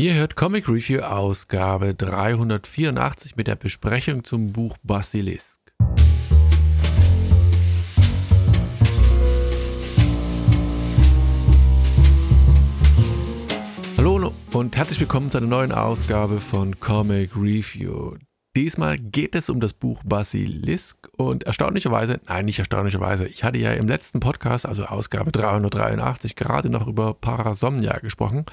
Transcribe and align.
Ihr 0.00 0.14
hört 0.14 0.34
Comic 0.34 0.66
Review 0.66 1.00
Ausgabe 1.00 1.94
384 1.94 3.36
mit 3.36 3.46
der 3.46 3.56
Besprechung 3.56 4.24
zum 4.24 4.50
Buch 4.50 4.78
Basilisk. 4.82 5.60
Hallo 13.98 14.32
und 14.54 14.74
herzlich 14.74 15.00
willkommen 15.00 15.28
zu 15.28 15.36
einer 15.36 15.46
neuen 15.46 15.72
Ausgabe 15.72 16.40
von 16.40 16.80
Comic 16.80 17.36
Review. 17.36 18.16
Diesmal 18.56 18.98
geht 18.98 19.34
es 19.34 19.50
um 19.50 19.60
das 19.60 19.74
Buch 19.74 20.02
Basilisk 20.04 21.08
und 21.18 21.44
erstaunlicherweise, 21.44 22.20
nein, 22.26 22.46
nicht 22.46 22.58
erstaunlicherweise, 22.58 23.28
ich 23.28 23.44
hatte 23.44 23.58
ja 23.58 23.72
im 23.72 23.86
letzten 23.86 24.20
Podcast, 24.20 24.64
also 24.64 24.86
Ausgabe 24.86 25.30
383, 25.30 26.36
gerade 26.36 26.70
noch 26.70 26.88
über 26.88 27.12
Parasomnia 27.12 27.98
gesprochen 27.98 28.46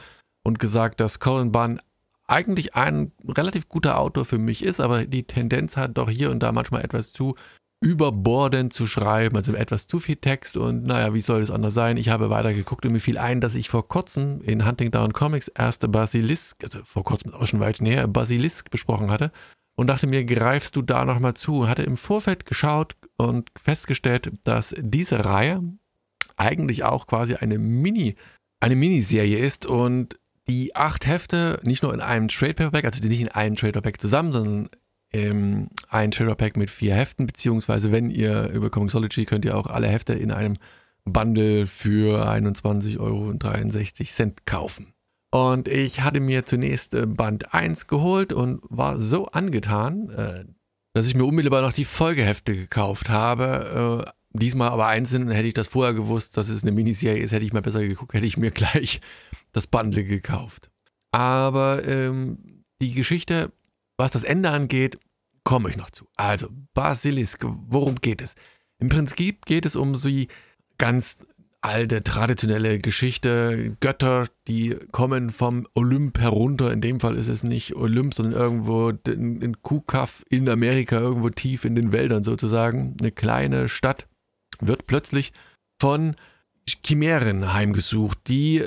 und 0.47 0.59
gesagt, 0.59 1.01
dass 1.01 1.19
Colin 1.19 1.51
Bunn 1.51 1.81
eigentlich 2.25 2.73
ein 2.73 3.11
relativ 3.27 3.67
guter 3.67 3.99
Autor 3.99 4.23
für 4.23 4.37
mich 4.37 4.63
ist, 4.63 4.79
aber 4.79 5.05
die 5.05 5.23
Tendenz 5.23 5.75
hat 5.75 5.97
doch 5.97 6.09
hier 6.09 6.31
und 6.31 6.41
da 6.41 6.53
manchmal 6.53 6.85
etwas 6.85 7.11
zu 7.11 7.35
überbordend 7.81 8.71
zu 8.71 8.87
schreiben, 8.87 9.35
also 9.35 9.53
etwas 9.53 9.87
zu 9.87 9.99
viel 9.99 10.15
Text 10.15 10.55
und 10.55 10.85
naja, 10.85 11.13
wie 11.13 11.21
soll 11.21 11.41
es 11.41 11.51
anders 11.51 11.73
sein? 11.73 11.97
Ich 11.97 12.07
habe 12.07 12.29
weiter 12.29 12.53
geguckt 12.53 12.85
und 12.85 12.93
mir 12.93 13.01
fiel 13.01 13.17
ein, 13.17 13.41
dass 13.41 13.55
ich 13.55 13.69
vor 13.69 13.89
kurzem 13.89 14.41
in 14.41 14.65
Hunting 14.65 14.89
Down 14.89 15.11
Comics 15.11 15.49
erste 15.49 15.89
Basilisk, 15.89 16.63
also 16.63 16.79
vor 16.85 17.03
kurzem 17.03 17.33
auch 17.33 17.45
schon 17.45 17.59
weit 17.59 17.81
näher, 17.81 18.07
Basilisk 18.07 18.71
besprochen 18.71 19.11
hatte 19.11 19.33
und 19.75 19.87
dachte 19.87 20.07
mir, 20.07 20.23
greifst 20.23 20.77
du 20.77 20.81
da 20.81 21.03
nochmal 21.03 21.33
zu? 21.33 21.67
Hatte 21.67 21.83
im 21.83 21.97
Vorfeld 21.97 22.45
geschaut 22.45 22.95
und 23.17 23.51
festgestellt, 23.61 24.31
dass 24.45 24.73
diese 24.79 25.25
Reihe 25.25 25.61
eigentlich 26.37 26.85
auch 26.85 27.05
quasi 27.05 27.35
eine 27.35 27.59
Mini, 27.59 28.15
eine 28.61 28.77
Miniserie 28.77 29.39
ist 29.39 29.65
und 29.65 30.17
die 30.49 30.75
acht 30.75 31.05
Hefte 31.07 31.59
nicht 31.63 31.83
nur 31.83 31.93
in 31.93 32.01
einem 32.01 32.27
Trade 32.27 32.53
Paperback, 32.53 32.85
also 32.85 33.05
nicht 33.05 33.21
in 33.21 33.29
einem 33.29 33.55
Trade 33.55 33.73
Paperback 33.73 34.01
zusammen, 34.01 34.33
sondern 34.33 34.69
ähm, 35.13 35.69
ein 35.89 36.11
Trade 36.11 36.29
Paperback 36.31 36.57
mit 36.57 36.69
vier 36.69 36.95
Heften, 36.95 37.27
beziehungsweise 37.27 37.91
wenn 37.91 38.09
ihr 38.09 38.49
über 38.49 38.69
Comixology 38.69 39.25
könnt 39.25 39.45
ihr 39.45 39.57
auch 39.57 39.67
alle 39.67 39.87
Hefte 39.87 40.13
in 40.13 40.31
einem 40.31 40.57
Bundle 41.05 41.67
für 41.67 42.27
21,63 42.27 42.99
Euro 42.99 44.33
kaufen. 44.45 44.93
Und 45.31 45.67
ich 45.67 46.01
hatte 46.01 46.19
mir 46.19 46.45
zunächst 46.45 46.93
äh, 46.93 47.05
Band 47.05 47.53
1 47.53 47.87
geholt 47.87 48.31
und 48.33 48.61
war 48.69 48.99
so 48.99 49.27
angetan, 49.27 50.09
äh, 50.09 50.45
dass 50.93 51.07
ich 51.07 51.15
mir 51.15 51.25
unmittelbar 51.25 51.61
noch 51.61 51.73
die 51.73 51.85
Folgehefte 51.85 52.55
gekauft 52.55 53.09
habe. 53.09 54.05
Äh, 54.05 54.11
diesmal 54.39 54.69
aber 54.69 54.87
einzeln, 54.87 55.29
hätte 55.29 55.47
ich 55.47 55.53
das 55.53 55.67
vorher 55.67 55.93
gewusst, 55.93 56.37
dass 56.37 56.49
es 56.49 56.63
eine 56.63 56.71
Miniserie 56.71 57.21
ist, 57.21 57.33
hätte 57.33 57.45
ich 57.45 57.53
mal 57.53 57.61
besser 57.61 57.81
geguckt, 57.81 58.13
hätte 58.13 58.25
ich 58.25 58.37
mir 58.37 58.51
gleich 58.51 59.01
das 59.51 59.67
Bundle 59.67 60.03
gekauft. 60.03 60.69
Aber 61.11 61.85
ähm, 61.85 62.63
die 62.81 62.93
Geschichte, 62.93 63.51
was 63.97 64.11
das 64.11 64.23
Ende 64.23 64.49
angeht, 64.49 64.99
komme 65.43 65.69
ich 65.69 65.77
noch 65.77 65.89
zu. 65.89 66.07
Also, 66.17 66.49
Basilisk, 66.73 67.43
worum 67.43 67.95
geht 67.95 68.21
es? 68.21 68.35
Im 68.79 68.89
Prinzip 68.89 69.45
geht 69.45 69.65
es 69.65 69.75
um 69.75 69.93
die 69.93 70.27
ganz 70.77 71.17
alte, 71.61 72.03
traditionelle 72.03 72.79
Geschichte. 72.79 73.75
Götter, 73.79 74.25
die 74.47 74.75
kommen 74.91 75.29
vom 75.29 75.67
Olymp 75.73 76.19
herunter. 76.19 76.71
In 76.71 76.81
dem 76.81 76.99
Fall 76.99 77.15
ist 77.15 77.29
es 77.29 77.43
nicht 77.43 77.75
Olymp, 77.75 78.13
sondern 78.13 78.39
irgendwo 78.39 78.89
in 78.89 79.61
Kuhkaff 79.61 80.23
in 80.29 80.47
Amerika, 80.49 80.97
irgendwo 80.99 81.29
tief 81.29 81.65
in 81.65 81.75
den 81.75 81.91
Wäldern 81.91 82.23
sozusagen. 82.23 82.95
Eine 82.99 83.11
kleine 83.11 83.67
Stadt 83.67 84.07
wird 84.59 84.87
plötzlich 84.87 85.33
von 85.79 86.15
Chimären 86.85 87.53
heimgesucht, 87.53 88.19
die 88.27 88.65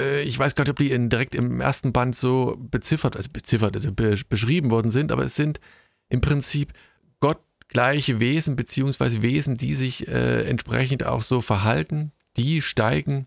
ich 0.00 0.38
weiß 0.38 0.54
gar 0.54 0.62
nicht, 0.62 0.70
ob 0.70 0.76
die 0.76 0.92
in, 0.92 1.10
direkt 1.10 1.34
im 1.34 1.60
ersten 1.60 1.92
Band 1.92 2.14
so 2.14 2.56
beziffert, 2.58 3.16
also 3.16 3.30
beziffert, 3.32 3.74
also 3.74 3.90
be 3.92 4.14
beschrieben 4.28 4.70
worden 4.70 4.92
sind, 4.92 5.10
aber 5.10 5.24
es 5.24 5.34
sind 5.34 5.58
im 6.08 6.20
Prinzip 6.20 6.72
gottgleiche 7.20 8.20
Wesen, 8.20 8.56
beziehungsweise 8.56 9.22
Wesen, 9.22 9.56
die 9.56 9.74
sich 9.74 10.06
äh, 10.06 10.42
entsprechend 10.48 11.04
auch 11.04 11.22
so 11.22 11.40
verhalten, 11.40 12.12
die 12.36 12.62
steigen 12.62 13.26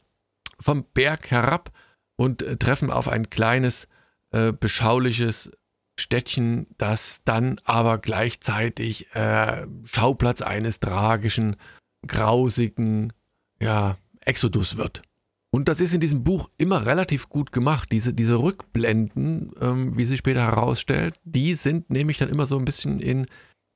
vom 0.59 0.85
Berg 0.93 1.31
herab 1.31 1.71
und 2.15 2.41
äh, 2.41 2.57
treffen 2.57 2.91
auf 2.91 3.07
ein 3.07 3.29
kleines, 3.29 3.87
äh, 4.31 4.53
beschauliches 4.53 5.51
Städtchen, 5.99 6.67
das 6.77 7.23
dann 7.23 7.59
aber 7.65 7.97
gleichzeitig 7.97 9.13
äh, 9.13 9.67
Schauplatz 9.83 10.41
eines 10.41 10.79
tragischen, 10.79 11.57
grausigen, 12.07 13.13
ja, 13.59 13.97
Exodus 14.21 14.77
wird. 14.77 15.01
Und 15.53 15.67
das 15.67 15.81
ist 15.81 15.93
in 15.93 15.99
diesem 15.99 16.23
Buch 16.23 16.49
immer 16.57 16.85
relativ 16.85 17.27
gut 17.27 17.51
gemacht. 17.51 17.89
Diese, 17.91 18.13
diese 18.13 18.39
Rückblenden, 18.39 19.51
ähm, 19.59 19.97
wie 19.97 20.05
sie 20.05 20.17
später 20.17 20.41
herausstellt, 20.41 21.15
die 21.25 21.55
sind 21.55 21.89
nämlich 21.89 22.17
dann 22.17 22.29
immer 22.29 22.45
so 22.45 22.57
ein 22.57 22.65
bisschen 22.65 23.01
in 23.01 23.25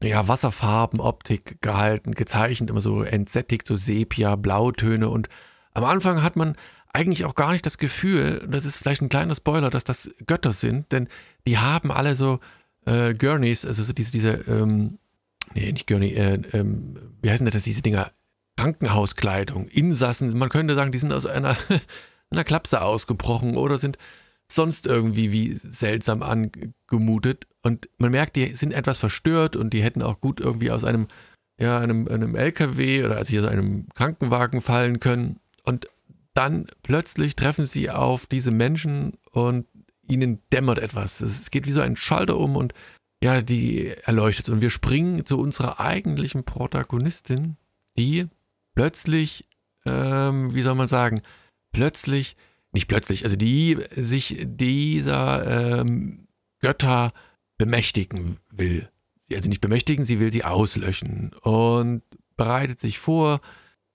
ja, 0.02 0.28
Wasserfarbenoptik 0.28 1.62
gehalten, 1.62 2.14
gezeichnet, 2.14 2.70
immer 2.70 2.82
so 2.82 3.02
entsättigt, 3.04 3.68
so 3.68 3.76
Sepia, 3.76 4.38
Blautöne. 4.38 5.10
Und 5.10 5.28
am 5.74 5.84
Anfang 5.84 6.24
hat 6.24 6.38
man 6.38 6.56
eigentlich 6.94 7.26
auch 7.26 7.36
gar 7.36 7.52
nicht 7.52 7.66
das 7.66 7.78
Gefühl, 7.78 8.48
das 8.50 8.64
ist 8.64 8.78
vielleicht 8.78 9.02
ein 9.02 9.10
kleiner 9.10 9.36
Spoiler, 9.36 9.70
dass 9.70 9.84
das 9.84 10.16
Götter 10.26 10.54
sind, 10.54 10.92
denn 10.94 11.10
die 11.46 11.58
haben 11.58 11.92
alle 11.92 12.16
so 12.16 12.40
äh, 12.86 13.14
Gurneys, 13.14 13.66
also 13.66 13.84
so 13.84 13.92
diese, 13.92 14.14
diese 14.14 14.30
ähm, 14.48 14.98
nee, 15.54 15.72
nicht 15.72 15.88
Gurney, 15.88 16.14
äh, 16.14 16.42
ähm, 16.54 16.98
wie 17.22 17.30
heißen 17.30 17.46
das, 17.46 17.64
diese 17.64 17.82
Dinger? 17.82 18.12
Krankenhauskleidung, 18.58 19.68
Insassen, 19.68 20.38
man 20.38 20.50
könnte 20.50 20.76
sagen, 20.76 20.92
die 20.92 20.98
sind 20.98 21.14
aus 21.14 21.26
einer, 21.26 21.58
einer 22.30 22.44
Klapse 22.44 22.82
ausgebrochen 22.82 23.58
oder 23.58 23.78
sind 23.78 23.98
sonst 24.48 24.88
irgendwie 24.88 25.32
wie 25.32 25.54
seltsam 25.54 26.22
angemutet. 26.22 27.48
Und 27.62 27.90
man 27.98 28.12
merkt, 28.12 28.36
die 28.36 28.54
sind 28.54 28.74
etwas 28.74 29.00
verstört 29.00 29.56
und 29.56 29.74
die 29.74 29.84
hätten 29.84 30.02
auch 30.02 30.22
gut 30.22 30.40
irgendwie 30.40 30.72
aus 30.72 30.84
einem, 30.84 31.08
ja, 31.60 31.80
einem, 31.80 32.08
einem 32.08 32.36
LKW 32.36 33.06
oder 33.06 33.18
also 33.18 33.38
aus 33.40 33.46
einem 33.46 33.88
Krankenwagen 33.96 34.62
fallen 34.62 35.00
können. 35.00 35.40
Und 35.64 35.88
dann 36.34 36.68
plötzlich 36.84 37.36
treffen 37.36 37.66
sie 37.66 37.90
auf 37.90 38.28
diese 38.28 38.52
Menschen 38.52 39.14
und 39.32 39.66
ihnen 40.08 40.40
dämmert 40.54 40.78
etwas. 40.78 41.22
Es 41.22 41.50
geht 41.50 41.66
wie 41.66 41.72
so 41.72 41.82
ein 41.82 41.96
Schalter 41.96 42.38
um 42.38 42.56
und 42.56 42.74
ja, 43.24 43.42
die 43.42 43.88
erleuchtet. 44.04 44.50
Und 44.50 44.62
wir 44.62 44.70
springen 44.70 45.26
zu 45.26 45.40
unserer 45.40 45.80
eigentlichen 45.80 46.44
Protagonistin, 46.44 47.58
die 47.98 48.28
plötzlich, 48.76 49.48
ähm, 49.86 50.54
wie 50.54 50.62
soll 50.62 50.76
man 50.76 50.88
sagen, 50.88 51.22
plötzlich, 51.72 52.36
nicht 52.72 52.88
plötzlich, 52.88 53.24
also 53.24 53.36
die 53.36 53.78
sich 53.92 54.38
dieser 54.44 55.80
ähm, 55.80 56.28
Götter 56.60 57.14
bemächtigen 57.58 58.38
will. 58.52 58.90
Also 59.32 59.50
nicht 59.50 59.62
bemächtigen, 59.62 60.06
sie 60.06 60.20
will 60.20 60.32
sie 60.32 60.44
auslöschen 60.44 61.32
und 61.42 62.04
bereitet 62.38 62.80
sich 62.80 63.00
vor. 63.00 63.42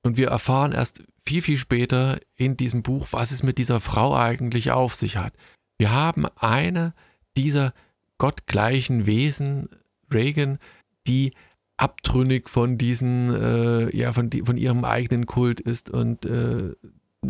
Und 0.02 0.16
wir 0.16 0.28
erfahren 0.28 0.72
erst 0.72 1.02
viel, 1.26 1.42
viel 1.42 1.58
später 1.58 2.18
in 2.36 2.56
diesem 2.56 2.82
Buch, 2.82 3.08
was 3.10 3.30
es 3.30 3.42
mit 3.42 3.58
dieser 3.58 3.80
Frau 3.80 4.16
eigentlich 4.16 4.72
auf 4.72 4.94
sich 4.94 5.18
hat. 5.18 5.34
Wir 5.78 5.92
haben 5.92 6.26
eine 6.36 6.94
dieser 7.36 7.74
gottgleichen 8.18 9.06
Wesen, 9.06 9.68
Reagan, 10.12 10.58
die 11.06 11.32
abtrünnig 11.80 12.48
von 12.48 12.76
diesen, 12.78 13.34
äh, 13.34 13.96
ja, 13.96 14.12
von, 14.12 14.28
die, 14.30 14.42
von 14.42 14.56
ihrem 14.56 14.84
eigenen 14.84 15.26
Kult 15.26 15.60
ist 15.60 15.90
und 15.90 16.26
äh, 16.26 16.74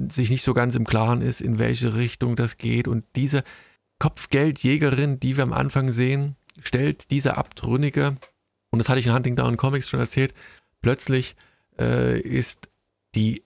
sich 0.08 0.30
nicht 0.30 0.42
so 0.42 0.54
ganz 0.54 0.74
im 0.74 0.86
Klaren 0.86 1.22
ist, 1.22 1.40
in 1.40 1.58
welche 1.58 1.94
Richtung 1.94 2.36
das 2.36 2.56
geht. 2.56 2.88
Und 2.88 3.04
diese 3.16 3.44
Kopfgeldjägerin, 3.98 5.20
die 5.20 5.36
wir 5.36 5.44
am 5.44 5.52
Anfang 5.52 5.90
sehen, 5.90 6.36
stellt 6.60 7.10
diese 7.10 7.36
Abtrünnige, 7.36 8.16
und 8.70 8.78
das 8.78 8.88
hatte 8.88 9.00
ich 9.00 9.06
in 9.06 9.14
Huntington 9.14 9.56
Comics 9.56 9.88
schon 9.88 10.00
erzählt, 10.00 10.34
plötzlich 10.82 11.36
äh, 11.78 12.20
ist 12.20 12.68
die 13.14 13.42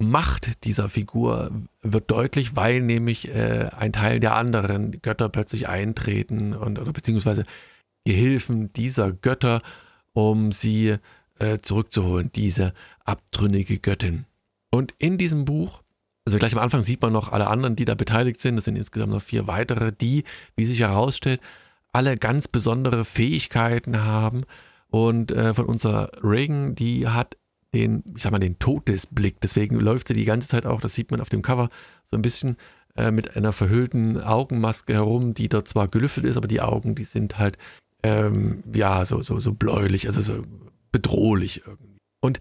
Macht 0.00 0.64
dieser 0.64 0.88
Figur 0.88 1.52
wird 1.80 2.10
deutlich, 2.10 2.56
weil 2.56 2.82
nämlich 2.82 3.28
äh, 3.28 3.70
ein 3.76 3.92
Teil 3.92 4.20
der 4.20 4.34
anderen 4.34 5.00
Götter 5.00 5.28
plötzlich 5.28 5.68
eintreten 5.68 6.52
und 6.52 6.78
oder 6.78 6.92
beziehungsweise 6.92 7.44
Gehilfen 8.04 8.72
dieser 8.72 9.12
Götter 9.12 9.62
um 10.14 10.50
sie 10.50 10.96
äh, 11.38 11.58
zurückzuholen, 11.60 12.30
diese 12.34 12.72
abtrünnige 13.04 13.78
Göttin. 13.78 14.24
Und 14.70 14.94
in 14.98 15.18
diesem 15.18 15.44
Buch, 15.44 15.82
also 16.24 16.38
gleich 16.38 16.54
am 16.54 16.62
Anfang 16.62 16.82
sieht 16.82 17.02
man 17.02 17.12
noch 17.12 17.30
alle 17.30 17.48
anderen, 17.48 17.76
die 17.76 17.84
da 17.84 17.94
beteiligt 17.94 18.40
sind, 18.40 18.56
das 18.56 18.64
sind 18.64 18.76
insgesamt 18.76 19.12
noch 19.12 19.22
vier 19.22 19.46
weitere, 19.46 19.92
die, 19.92 20.24
wie 20.56 20.64
sich 20.64 20.80
herausstellt, 20.80 21.40
alle 21.92 22.16
ganz 22.16 22.48
besondere 22.48 23.04
Fähigkeiten 23.04 24.02
haben. 24.02 24.44
Und 24.88 25.32
äh, 25.32 25.52
von 25.54 25.66
unserer 25.66 26.10
Reagan, 26.22 26.74
die 26.74 27.08
hat 27.08 27.36
den, 27.74 28.04
ich 28.16 28.22
sag 28.22 28.32
mal, 28.32 28.38
den 28.38 28.58
Todesblick. 28.58 29.40
Deswegen 29.40 29.78
läuft 29.78 30.08
sie 30.08 30.14
die 30.14 30.24
ganze 30.24 30.48
Zeit 30.48 30.66
auch, 30.66 30.80
das 30.80 30.94
sieht 30.94 31.10
man 31.10 31.20
auf 31.20 31.28
dem 31.28 31.42
Cover, 31.42 31.68
so 32.04 32.16
ein 32.16 32.22
bisschen 32.22 32.56
äh, 32.96 33.10
mit 33.10 33.36
einer 33.36 33.52
verhüllten 33.52 34.22
Augenmaske 34.22 34.94
herum, 34.94 35.34
die 35.34 35.48
dort 35.48 35.66
zwar 35.66 35.88
gelüftet 35.88 36.24
ist, 36.24 36.36
aber 36.36 36.46
die 36.46 36.60
Augen, 36.60 36.94
die 36.94 37.04
sind 37.04 37.38
halt 37.38 37.58
ähm, 38.04 38.62
ja, 38.72 39.04
so, 39.04 39.22
so, 39.22 39.40
so 39.40 39.52
bläulich, 39.54 40.06
also 40.06 40.20
so 40.20 40.44
bedrohlich 40.92 41.62
irgendwie. 41.66 41.98
Und 42.22 42.40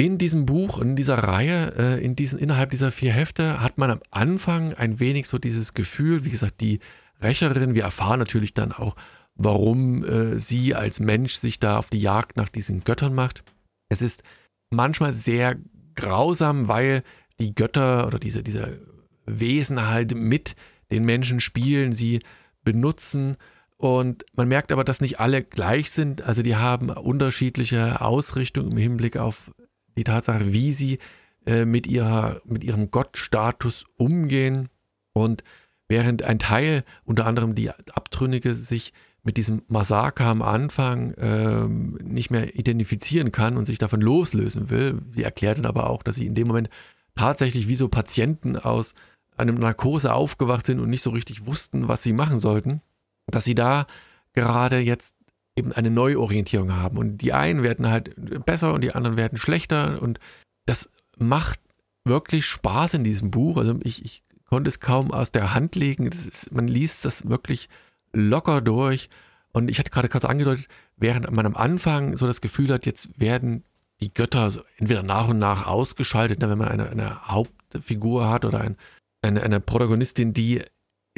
In 0.00 0.16
diesem 0.16 0.46
Buch, 0.46 0.78
in 0.78 0.94
dieser 0.94 1.18
Reihe, 1.18 1.74
äh, 1.76 2.04
in 2.04 2.14
diesen, 2.14 2.38
innerhalb 2.38 2.70
dieser 2.70 2.92
vier 2.92 3.12
Hefte 3.12 3.60
hat 3.60 3.78
man 3.78 3.90
am 3.90 4.00
Anfang 4.12 4.72
ein 4.74 5.00
wenig 5.00 5.26
so 5.26 5.38
dieses 5.38 5.74
Gefühl, 5.74 6.24
wie 6.24 6.30
gesagt, 6.30 6.60
die 6.60 6.78
Rächerin, 7.20 7.74
wir 7.74 7.82
erfahren 7.82 8.20
natürlich 8.20 8.54
dann 8.54 8.70
auch, 8.70 8.94
warum 9.34 10.04
äh, 10.04 10.38
sie 10.38 10.76
als 10.76 11.00
Mensch 11.00 11.34
sich 11.34 11.58
da 11.58 11.78
auf 11.78 11.90
die 11.90 12.00
Jagd 12.00 12.36
nach 12.36 12.48
diesen 12.48 12.84
Göttern 12.84 13.12
macht. 13.12 13.42
Es 13.88 14.00
ist 14.00 14.22
manchmal 14.70 15.12
sehr 15.12 15.56
grausam, 15.96 16.68
weil 16.68 17.02
die 17.40 17.56
Götter 17.56 18.06
oder 18.06 18.20
diese, 18.20 18.44
diese 18.44 18.78
Wesen 19.26 19.88
halt 19.88 20.14
mit 20.14 20.54
den 20.92 21.04
Menschen 21.04 21.40
spielen, 21.40 21.90
sie 21.90 22.20
benutzen 22.62 23.36
und 23.78 24.26
man 24.34 24.48
merkt 24.48 24.72
aber, 24.72 24.82
dass 24.82 25.00
nicht 25.00 25.20
alle 25.20 25.42
gleich 25.42 25.90
sind. 25.92 26.22
Also 26.22 26.42
die 26.42 26.56
haben 26.56 26.90
unterschiedliche 26.90 28.00
Ausrichtungen 28.00 28.72
im 28.72 28.78
Hinblick 28.78 29.16
auf 29.16 29.52
die 29.96 30.04
Tatsache, 30.04 30.52
wie 30.52 30.72
sie 30.72 30.98
äh, 31.46 31.64
mit, 31.64 31.86
ihrer, 31.86 32.42
mit 32.44 32.64
ihrem 32.64 32.90
Gottstatus 32.90 33.84
umgehen. 33.96 34.68
Und 35.12 35.44
während 35.86 36.24
ein 36.24 36.40
Teil, 36.40 36.84
unter 37.04 37.24
anderem 37.24 37.54
die 37.54 37.70
Abtrünnige, 37.70 38.52
sich 38.52 38.92
mit 39.22 39.36
diesem 39.36 39.62
Massaker 39.68 40.26
am 40.26 40.42
Anfang 40.42 41.12
äh, 41.12 41.68
nicht 42.02 42.30
mehr 42.32 42.56
identifizieren 42.56 43.30
kann 43.30 43.56
und 43.56 43.64
sich 43.64 43.78
davon 43.78 44.00
loslösen 44.00 44.70
will, 44.70 45.02
sie 45.10 45.22
erklärt 45.22 45.58
dann 45.58 45.66
aber 45.66 45.88
auch, 45.88 46.02
dass 46.02 46.16
sie 46.16 46.26
in 46.26 46.34
dem 46.34 46.48
Moment 46.48 46.68
tatsächlich 47.14 47.68
wie 47.68 47.76
so 47.76 47.88
Patienten 47.88 48.56
aus 48.56 48.94
einem 49.36 49.56
Narkose 49.56 50.12
aufgewacht 50.12 50.66
sind 50.66 50.80
und 50.80 50.90
nicht 50.90 51.02
so 51.02 51.10
richtig 51.10 51.46
wussten, 51.46 51.86
was 51.86 52.02
sie 52.02 52.12
machen 52.12 52.40
sollten 52.40 52.80
dass 53.30 53.44
sie 53.44 53.54
da 53.54 53.86
gerade 54.32 54.78
jetzt 54.78 55.14
eben 55.56 55.72
eine 55.72 55.90
Neuorientierung 55.90 56.72
haben. 56.74 56.96
Und 56.96 57.18
die 57.18 57.32
einen 57.32 57.62
werden 57.62 57.88
halt 57.88 58.14
besser 58.46 58.72
und 58.72 58.82
die 58.82 58.94
anderen 58.94 59.16
werden 59.16 59.38
schlechter. 59.38 60.00
Und 60.00 60.20
das 60.66 60.88
macht 61.18 61.60
wirklich 62.04 62.46
Spaß 62.46 62.94
in 62.94 63.04
diesem 63.04 63.30
Buch. 63.30 63.56
Also 63.56 63.78
ich, 63.82 64.04
ich 64.04 64.22
konnte 64.44 64.68
es 64.68 64.80
kaum 64.80 65.10
aus 65.10 65.32
der 65.32 65.54
Hand 65.54 65.74
legen. 65.76 66.06
Ist, 66.06 66.52
man 66.52 66.68
liest 66.68 67.04
das 67.04 67.28
wirklich 67.28 67.68
locker 68.12 68.60
durch. 68.60 69.10
Und 69.52 69.70
ich 69.70 69.78
hatte 69.78 69.90
gerade 69.90 70.08
kurz 70.08 70.24
angedeutet, 70.24 70.68
während 70.96 71.30
man 71.30 71.46
am 71.46 71.56
Anfang 71.56 72.16
so 72.16 72.26
das 72.26 72.40
Gefühl 72.40 72.72
hat, 72.72 72.86
jetzt 72.86 73.18
werden 73.18 73.64
die 74.00 74.12
Götter 74.12 74.52
entweder 74.76 75.02
nach 75.02 75.28
und 75.28 75.38
nach 75.38 75.66
ausgeschaltet, 75.66 76.38
ne, 76.38 76.48
wenn 76.48 76.58
man 76.58 76.68
eine, 76.68 76.88
eine 76.88 77.26
Hauptfigur 77.26 78.28
hat 78.28 78.44
oder 78.44 78.60
ein, 78.60 78.76
eine, 79.22 79.42
eine 79.42 79.60
Protagonistin, 79.60 80.32
die 80.32 80.62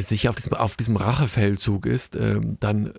sicher 0.09 0.31
auf 0.31 0.37
diesem, 0.37 0.55
auf 0.55 0.77
diesem 0.77 0.97
Rachefeldzug 0.97 1.87
ist, 1.87 2.17
ähm, 2.17 2.57
dann 2.61 2.93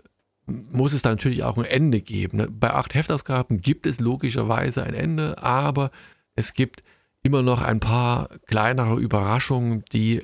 muss 0.46 0.94
es 0.94 1.02
da 1.02 1.10
natürlich 1.10 1.44
auch 1.44 1.58
ein 1.58 1.66
Ende 1.66 2.02
geben. 2.02 2.38
Ne? 2.38 2.48
Bei 2.50 2.74
acht 2.74 2.94
Heftausgaben 2.94 3.62
gibt 3.62 3.86
es 3.86 4.00
logischerweise 4.00 4.84
ein 4.84 4.94
Ende, 4.94 5.42
aber 5.42 5.92
es 6.36 6.54
gibt 6.54 6.84
immer 7.24 7.44
noch 7.44 7.62
ein 7.62 7.80
paar 7.80 8.30
kleinere 8.48 9.00
Überraschungen, 9.00 9.84
die 9.92 10.22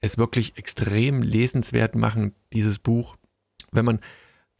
es 0.00 0.18
wirklich 0.18 0.56
extrem 0.56 1.22
lesenswert 1.22 1.94
machen, 1.94 2.34
dieses 2.52 2.78
Buch. 2.78 3.16
Wenn 3.70 3.84
man 3.84 4.00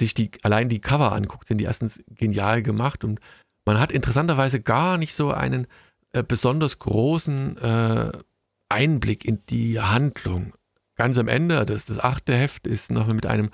sich 0.00 0.14
die, 0.14 0.30
allein 0.42 0.68
die 0.68 0.80
Cover 0.80 1.12
anguckt, 1.12 1.48
sind 1.48 1.58
die 1.58 1.64
erstens 1.64 2.02
genial 2.10 2.62
gemacht 2.62 3.04
und 3.04 3.20
man 3.64 3.80
hat 3.80 3.92
interessanterweise 3.92 4.60
gar 4.60 4.98
nicht 4.98 5.14
so 5.14 5.30
einen 5.30 5.66
äh, 6.12 6.22
besonders 6.22 6.78
großen 6.78 7.58
äh, 7.58 8.12
Einblick 8.68 9.24
in 9.24 9.40
die 9.48 9.80
Handlung 9.80 10.54
ganz 10.98 11.16
am 11.16 11.28
Ende, 11.28 11.64
das, 11.64 11.86
das 11.86 11.98
achte 11.98 12.36
Heft 12.36 12.66
ist 12.66 12.90
noch 12.90 13.06
mit 13.06 13.24
einem, 13.24 13.50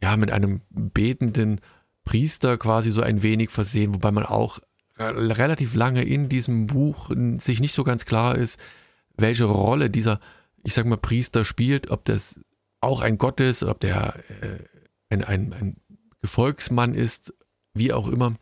ja, 0.00 0.16
mit 0.16 0.30
einem 0.30 0.60
betenden 0.70 1.60
Priester 2.04 2.58
quasi 2.58 2.90
so 2.90 3.02
ein 3.02 3.22
wenig 3.22 3.50
versehen, 3.50 3.94
wobei 3.94 4.12
man 4.12 4.24
auch 4.24 4.60
relativ 4.98 5.74
lange 5.74 6.04
in 6.04 6.28
diesem 6.28 6.66
Buch 6.66 7.10
sich 7.38 7.60
nicht 7.60 7.74
so 7.74 7.82
ganz 7.82 8.04
klar 8.04 8.36
ist, 8.36 8.60
welche 9.16 9.44
Rolle 9.44 9.90
dieser, 9.90 10.20
ich 10.64 10.74
sag 10.74 10.86
mal, 10.86 10.98
Priester 10.98 11.44
spielt, 11.44 11.90
ob 11.90 12.04
das 12.04 12.40
auch 12.80 13.00
ein 13.00 13.18
Gott 13.18 13.40
ist, 13.40 13.62
ob 13.62 13.80
der 13.80 14.16
äh, 14.28 14.58
ein, 15.08 15.24
ein, 15.24 15.52
ein 15.52 15.76
Gefolgsmann 16.20 16.94
ist, 16.94 17.34
wie 17.74 17.92
auch 17.92 18.06
immer. 18.08 18.34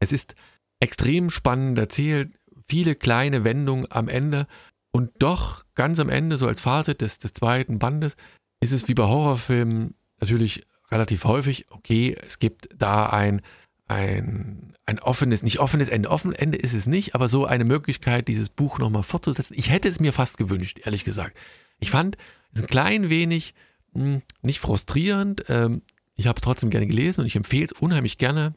Es 0.00 0.12
ist 0.12 0.34
extrem 0.80 1.30
spannend 1.30 1.78
erzählt, 1.78 2.32
viele 2.68 2.94
kleine 2.94 3.44
Wendungen 3.44 3.86
am 3.90 4.08
Ende 4.08 4.46
und 4.92 5.10
doch 5.18 5.64
ganz 5.78 6.00
am 6.00 6.10
Ende, 6.10 6.36
so 6.36 6.48
als 6.48 6.60
Fazit 6.60 7.00
des, 7.00 7.18
des 7.18 7.32
zweiten 7.32 7.78
Bandes, 7.78 8.16
ist 8.60 8.72
es 8.72 8.88
wie 8.88 8.94
bei 8.94 9.04
Horrorfilmen 9.04 9.94
natürlich 10.20 10.66
relativ 10.90 11.24
häufig, 11.24 11.66
okay, 11.70 12.16
es 12.26 12.40
gibt 12.40 12.68
da 12.76 13.06
ein, 13.06 13.42
ein, 13.86 14.74
ein 14.86 14.98
offenes, 14.98 15.44
nicht 15.44 15.60
offenes 15.60 15.88
Ende. 15.88 16.10
Offen 16.10 16.32
Ende 16.32 16.58
ist 16.58 16.74
es 16.74 16.86
nicht, 16.86 17.14
aber 17.14 17.28
so 17.28 17.46
eine 17.46 17.64
Möglichkeit, 17.64 18.26
dieses 18.26 18.48
Buch 18.48 18.80
nochmal 18.80 19.04
fortzusetzen. 19.04 19.54
Ich 19.56 19.70
hätte 19.70 19.88
es 19.88 20.00
mir 20.00 20.12
fast 20.12 20.36
gewünscht, 20.36 20.80
ehrlich 20.84 21.04
gesagt. 21.04 21.38
Ich 21.78 21.90
fand 21.90 22.16
es 22.52 22.60
ein 22.60 22.66
klein 22.66 23.08
wenig 23.08 23.54
hm, 23.94 24.22
nicht 24.42 24.58
frustrierend. 24.58 25.44
Ähm, 25.48 25.82
ich 26.16 26.26
habe 26.26 26.36
es 26.38 26.42
trotzdem 26.42 26.70
gerne 26.70 26.88
gelesen 26.88 27.20
und 27.20 27.28
ich 27.28 27.36
empfehle 27.36 27.66
es 27.66 27.72
unheimlich 27.72 28.18
gerne. 28.18 28.54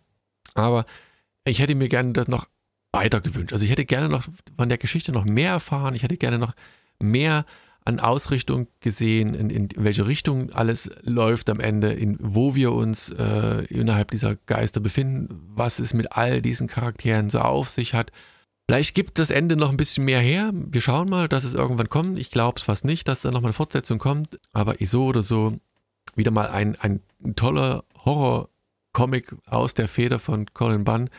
Aber 0.56 0.86
ich 1.46 1.60
hätte 1.60 1.76
mir 1.76 1.88
gerne 1.88 2.14
das 2.14 2.28
noch 2.28 2.48
weiter 2.92 3.22
gewünscht. 3.22 3.54
Also 3.54 3.64
ich 3.64 3.72
hätte 3.72 3.86
gerne 3.86 4.10
noch 4.10 4.26
von 4.58 4.70
der 4.70 4.80
Geschichte 4.80 5.12
noch 5.12 5.26
mehr 5.26 5.52
erfahren. 5.52 5.94
Ich 5.94 6.02
hätte 6.02 6.18
gerne 6.18 6.40
noch 6.40 6.54
mehr 7.02 7.46
an 7.84 8.00
Ausrichtung 8.00 8.68
gesehen, 8.80 9.34
in, 9.34 9.50
in 9.50 9.70
welche 9.76 10.06
Richtung 10.06 10.52
alles 10.52 10.92
läuft 11.02 11.50
am 11.50 11.60
Ende, 11.60 11.92
in 11.92 12.18
wo 12.22 12.54
wir 12.54 12.72
uns 12.74 13.10
äh, 13.10 13.66
innerhalb 13.66 14.12
dieser 14.12 14.36
Geister 14.36 14.80
befinden, 14.80 15.42
was 15.56 15.80
es 15.80 15.94
mit 15.94 16.16
all 16.16 16.42
diesen 16.42 16.68
Charakteren 16.68 17.30
so 17.30 17.40
auf 17.40 17.70
sich 17.70 17.94
hat. 17.94 18.12
Vielleicht 18.68 18.94
gibt 18.94 19.20
das 19.20 19.32
Ende 19.32 19.56
noch 19.56 19.72
ein 19.72 19.78
bisschen 19.78 20.06
mehr 20.06 20.20
her. 20.20 20.52
Wir 20.54 20.82
schauen 20.82 21.10
mal, 21.10 21.28
dass 21.28 21.44
es 21.44 21.56
irgendwann 21.56 21.90
kommt. 21.90 22.20
Ich 22.20 22.30
glaube 22.30 22.58
es 22.58 22.64
fast 22.64 22.86
nicht, 22.86 23.08
dass 23.08 23.22
da 23.22 23.30
nochmal 23.32 23.50
eine 23.50 23.54
Fortsetzung 23.54 23.98
kommt. 23.98 24.40
Aber 24.54 24.76
so 24.80 25.06
oder 25.06 25.24
so 25.24 25.58
wieder 26.16 26.32
mal 26.32 26.48
ein, 26.48 26.78
ein 26.80 27.02
toller 27.36 27.84
Horror-Comic 28.06 29.36
aus 29.48 29.74
der 29.74 29.88
Feder 29.88 30.20
von 30.20 30.46
Colin 30.54 30.84
Bunn 30.84 31.10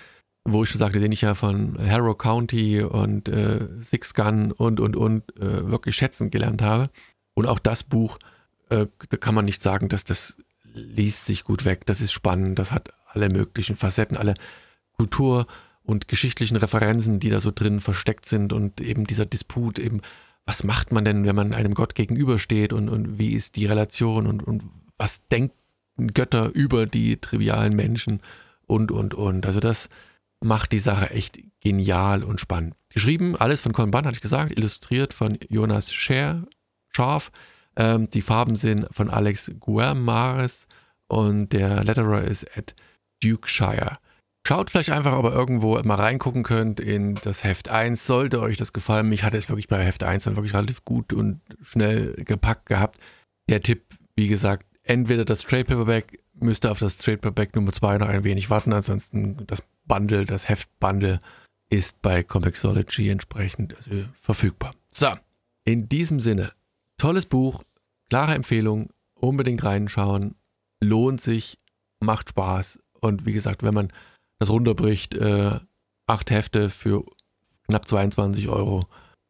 wo 0.45 0.63
ich 0.63 0.71
schon 0.71 0.79
sagte, 0.79 1.01
den 1.01 1.13
ich 1.13 1.21
ja 1.21 1.35
von 1.35 1.79
Harrow 1.79 2.17
County 2.17 2.83
und 2.83 3.29
äh, 3.29 3.69
Six 3.79 4.15
Gun 4.15 4.53
und, 4.53 4.81
und, 4.81 4.97
und 4.97 5.23
äh, 5.39 5.71
wirklich 5.71 5.97
schätzen 5.97 6.31
gelernt 6.31 6.63
habe. 6.63 6.91
Und 7.35 7.47
auch 7.47 7.59
das 7.59 7.83
Buch, 7.85 8.19
äh, 8.71 8.87
da 9.09 9.17
kann 9.17 9.35
man 9.35 9.45
nicht 9.45 9.63
sagen, 9.63 9.89
dass 9.89 10.05
das 10.05 10.37
liest 10.75 11.27
sich 11.27 11.45
gut 11.45 11.65
weg, 11.65 11.87
das 11.87 12.01
ist 12.01 12.13
spannend, 12.13 12.59
das 12.59 12.73
hat 12.73 12.93
alle 13.07 13.29
möglichen 13.29 13.77
Facetten, 13.77 14.17
alle 14.17 14.35
Kultur- 14.97 15.47
und 15.85 16.09
geschichtlichen 16.09 16.57
Referenzen, 16.57 17.21
die 17.21 17.31
da 17.31 17.41
so 17.41 17.51
drin 17.55 17.81
versteckt 17.81 18.27
sind 18.27 18.53
und 18.53 18.81
eben 18.81 19.07
dieser 19.07 19.27
Disput 19.27 19.79
eben, 19.79 20.01
was 20.45 20.65
macht 20.65 20.93
man 20.93 21.05
denn, 21.05 21.25
wenn 21.25 21.37
man 21.37 21.55
einem 21.55 21.75
Gott 21.75 21.95
gegenübersteht 21.95 22.73
und, 22.73 22.89
und 22.89 23.19
wie 23.19 23.33
ist 23.33 23.57
die 23.57 23.67
Relation 23.67 24.27
und, 24.27 24.43
und 24.43 24.63
was 24.97 25.27
denken 25.29 25.55
Götter 26.15 26.51
über 26.55 26.87
die 26.87 27.19
trivialen 27.19 27.77
Menschen 27.77 28.21
und, 28.67 28.91
und, 28.91 29.15
und. 29.15 29.47
Also 29.47 29.61
das, 29.61 29.89
macht 30.43 30.73
die 30.73 30.79
Sache 30.79 31.11
echt 31.11 31.39
genial 31.61 32.23
und 32.23 32.41
spannend. 32.41 32.75
Geschrieben, 32.91 33.37
alles 33.37 33.61
von 33.61 33.73
Colin 33.73 33.91
Bunn, 33.91 34.05
hatte 34.05 34.17
ich 34.17 34.21
gesagt, 34.21 34.59
illustriert 34.59 35.15
von 35.15 35.39
Jonas 35.49 35.93
Scher, 35.93 36.45
Scharf. 36.89 37.31
Ähm, 37.77 38.11
die 38.11 38.21
Farben 38.21 38.55
sind 38.55 38.87
von 38.91 39.09
Alex 39.09 39.53
Guermares 39.59 40.67
und 41.09 41.53
der 41.53 41.85
Letterer 41.85 42.23
ist 42.23 42.45
Ed 42.57 42.75
Dukeshire. 43.23 43.99
Schaut 44.47 44.71
vielleicht 44.71 44.91
einfach, 44.91 45.17
ob 45.17 45.25
ihr 45.27 45.33
irgendwo 45.33 45.81
mal 45.85 45.95
reingucken 45.95 46.43
könnt 46.43 46.81
in 46.81 47.15
das 47.23 47.45
Heft 47.45 47.69
1. 47.69 48.07
Sollte 48.07 48.41
euch 48.41 48.57
das 48.57 48.73
gefallen, 48.73 49.09
mich 49.09 49.23
hat 49.23 49.35
es 49.35 49.49
wirklich 49.49 49.69
bei 49.69 49.83
Heft 49.83 50.03
1 50.03 50.25
dann 50.25 50.37
wirklich 50.37 50.55
relativ 50.55 50.85
gut 50.85 51.13
und 51.13 51.41
schnell 51.63 52.15
gepackt 52.25 52.67
gehabt. 52.67 52.99
Der 53.49 53.63
Tipp, 53.63 53.85
wie 54.17 54.27
gesagt, 54.27 54.67
entweder 54.83 55.25
das 55.25 55.43
Trade 55.43 55.65
Paperback, 55.65 56.19
müsst 56.35 56.65
ihr 56.65 56.73
auf 56.73 56.81
das 56.81 56.97
Trade 56.97 57.19
Paperback 57.19 57.55
Nummer 57.55 57.73
2 57.73 57.99
noch 57.99 58.09
ein 58.09 58.25
wenig 58.25 58.51
warten, 58.51 58.73
ansonsten 58.73 59.47
das 59.47 59.63
Bundle, 59.87 60.25
das 60.25 60.49
Heftbundle 60.49 61.19
ist 61.69 62.03
bei 62.03 62.23
Comixology 62.23 63.09
entsprechend 63.09 63.75
also 63.75 64.05
verfügbar. 64.21 64.75
So, 64.91 65.09
in 65.65 65.89
diesem 65.89 66.21
Sinne, 66.21 66.53
tolles 66.99 67.27
Buch, 67.27 67.63
klare 68.11 68.35
Empfehlung, 68.35 68.91
unbedingt 69.15 69.65
reinschauen, 69.65 70.35
lohnt 70.83 71.21
sich, 71.21 71.57
macht 72.01 72.31
Spaß 72.31 72.79
und 73.01 73.25
wie 73.27 73.33
gesagt, 73.33 73.63
wenn 73.63 73.75
man 73.75 73.93
das 74.39 74.51
runterbricht, 74.51 75.15
äh, 75.15 75.61
acht 76.07 76.31
Hefte 76.31 76.69
für 76.69 77.05
knapp 77.67 77.87
22 77.87 78.49
Euro, 78.49 78.87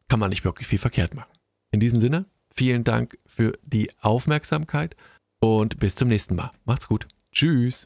kann 0.09 0.19
man 0.19 0.29
nicht 0.29 0.43
wirklich 0.43 0.67
viel 0.67 0.79
verkehrt 0.79 1.13
machen. 1.13 1.31
In 1.71 1.79
diesem 1.79 1.97
Sinne, 1.97 2.25
vielen 2.53 2.83
Dank 2.83 3.17
für 3.25 3.53
die 3.63 3.89
Aufmerksamkeit 4.01 4.95
und 5.39 5.79
bis 5.79 5.95
zum 5.95 6.07
nächsten 6.07 6.35
Mal. 6.35 6.51
Macht's 6.65 6.87
gut. 6.87 7.07
Tschüss. 7.31 7.85